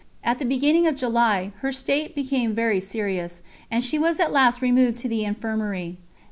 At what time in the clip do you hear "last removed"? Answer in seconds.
4.33-4.97